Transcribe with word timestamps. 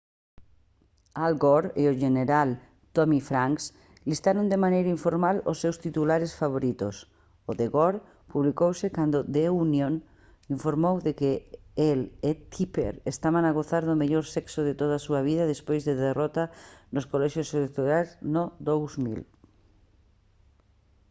al 1.25 1.33
gore 1.43 1.69
e 1.81 1.83
o 1.91 1.97
xeneral 2.03 2.49
tommy 2.95 3.19
franks 3.29 3.65
listaron 4.09 4.45
de 4.51 4.61
maneira 4.65 4.93
informal 4.97 5.37
os 5.51 5.57
seus 5.63 5.77
titulares 5.85 6.35
favoritos 6.41 6.95
o 7.49 7.51
de 7.59 7.67
gore 7.75 7.99
publicouse 8.31 8.85
cando 8.97 9.19
the 9.35 9.45
onion 9.63 9.93
informou 10.55 10.95
de 11.05 11.11
que 11.19 11.31
el 11.89 11.99
e 12.29 12.33
tipper 12.55 12.93
estaban 13.13 13.43
a 13.45 13.55
gozar 13.59 13.83
do 13.85 13.99
mellor 14.01 14.25
sexo 14.35 14.59
de 14.67 14.77
toda 14.81 14.93
a 14.97 15.05
súa 15.07 15.21
vida 15.29 15.51
despois 15.53 15.81
da 15.83 15.99
derrota 16.07 16.43
nos 16.93 17.05
colexios 17.13 17.49
electorais 17.59 18.09
no 18.33 18.43
2000 18.69 19.19